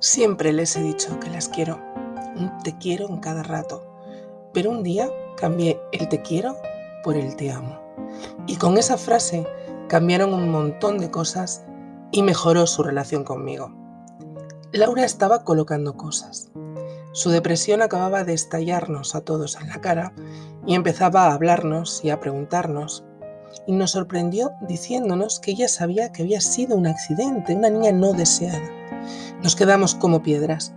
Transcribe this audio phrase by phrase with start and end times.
[0.00, 1.80] Siempre les he dicho que las quiero,
[2.62, 3.84] te quiero en cada rato,
[4.52, 6.56] pero un día cambié el te quiero
[7.02, 7.80] por el te amo.
[8.46, 9.44] Y con esa frase
[9.88, 11.64] cambiaron un montón de cosas
[12.12, 13.74] y mejoró su relación conmigo.
[14.70, 16.52] Laura estaba colocando cosas.
[17.10, 20.12] Su depresión acababa de estallarnos a todos en la cara
[20.64, 23.04] y empezaba a hablarnos y a preguntarnos.
[23.66, 28.12] Y nos sorprendió diciéndonos que ella sabía que había sido un accidente, una niña no
[28.12, 28.77] deseada
[29.42, 30.74] nos quedamos como piedras,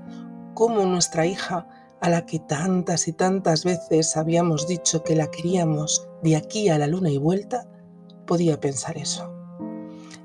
[0.54, 1.68] como nuestra hija,
[2.00, 6.78] a la que tantas y tantas veces habíamos dicho que la queríamos de aquí a
[6.78, 7.68] la luna y vuelta,
[8.26, 9.32] podía pensar eso.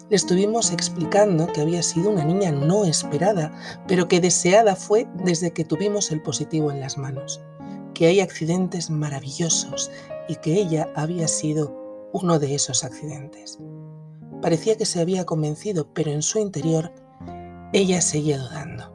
[0.09, 3.53] Le estuvimos explicando que había sido una niña no esperada,
[3.89, 7.43] pero que deseada fue desde que tuvimos el positivo en las manos,
[7.93, 9.91] que hay accidentes maravillosos
[10.29, 13.59] y que ella había sido uno de esos accidentes.
[14.41, 16.93] Parecía que se había convencido, pero en su interior
[17.77, 18.91] ella seguía dudando.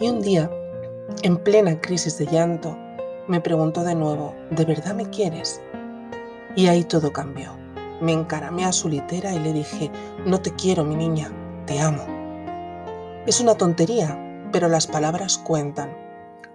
[0.00, 0.50] Y un día,
[1.22, 2.74] en plena crisis de llanto,
[3.28, 5.60] me preguntó de nuevo, ¿de verdad me quieres?
[6.56, 7.58] Y ahí todo cambió.
[8.00, 9.90] Me encaramé a su litera y le dije,
[10.24, 11.30] no te quiero, mi niña,
[11.66, 12.06] te amo.
[13.26, 15.94] Es una tontería, pero las palabras cuentan.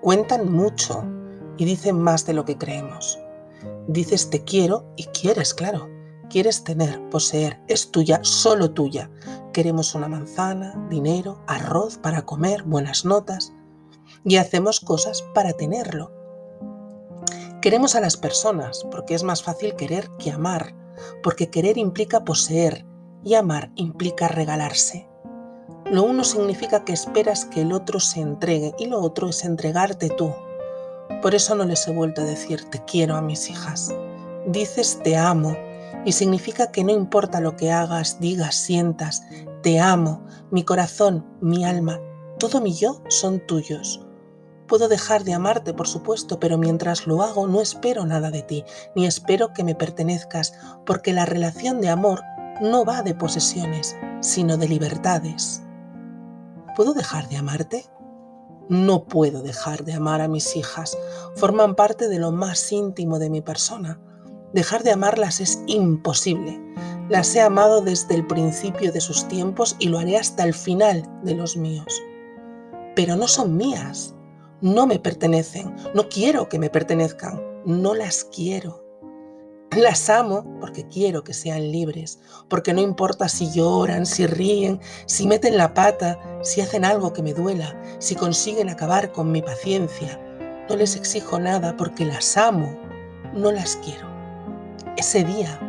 [0.01, 1.05] Cuentan mucho
[1.57, 3.19] y dicen más de lo que creemos.
[3.87, 5.94] Dices te quiero y quieres, claro.
[6.29, 9.09] Quieres tener, poseer, es tuya, solo tuya.
[9.53, 13.53] Queremos una manzana, dinero, arroz para comer, buenas notas
[14.23, 16.11] y hacemos cosas para tenerlo.
[17.61, 20.75] Queremos a las personas porque es más fácil querer que amar,
[21.23, 22.85] porque querer implica poseer
[23.23, 25.07] y amar implica regalarse.
[25.85, 30.09] Lo uno significa que esperas que el otro se entregue y lo otro es entregarte
[30.09, 30.33] tú.
[31.21, 33.93] Por eso no les he vuelto a decir te quiero a mis hijas.
[34.47, 35.55] Dices te amo
[36.05, 39.23] y significa que no importa lo que hagas, digas, sientas,
[39.63, 41.99] te amo, mi corazón, mi alma,
[42.39, 44.01] todo mi yo son tuyos.
[44.67, 48.63] Puedo dejar de amarte, por supuesto, pero mientras lo hago no espero nada de ti,
[48.95, 50.53] ni espero que me pertenezcas,
[50.85, 52.21] porque la relación de amor
[52.61, 55.61] no va de posesiones, sino de libertades.
[56.75, 57.85] ¿Puedo dejar de amarte?
[58.69, 60.97] No puedo dejar de amar a mis hijas.
[61.35, 63.99] Forman parte de lo más íntimo de mi persona.
[64.55, 66.57] Dejar de amarlas es imposible.
[67.09, 71.03] Las he amado desde el principio de sus tiempos y lo haré hasta el final
[71.23, 72.01] de los míos.
[72.95, 74.15] Pero no son mías,
[74.61, 78.81] no me pertenecen, no quiero que me pertenezcan, no las quiero.
[79.75, 85.27] Las amo porque quiero que sean libres, porque no importa si lloran, si ríen, si
[85.27, 90.17] meten la pata, si hacen algo que me duela, si consiguen acabar con mi paciencia.
[90.69, 92.79] No les exijo nada porque las amo,
[93.33, 94.14] no las quiero.
[95.05, 95.59] Ese día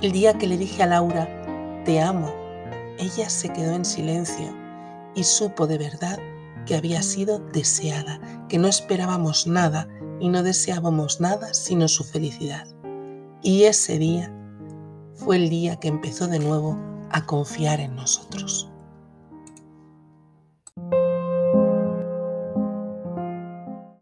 [0.00, 1.28] el día que le dije a Laura,
[1.84, 2.32] te amo,
[2.98, 4.50] ella se quedó en silencio
[5.14, 6.18] y supo de verdad
[6.64, 8.18] que había sido deseada,
[8.48, 9.86] que no esperábamos nada
[10.20, 12.66] y no deseábamos nada sino su felicidad.
[13.42, 14.34] Y ese día
[15.16, 16.78] fue el día que empezó de nuevo
[17.10, 18.65] a confiar en nosotros.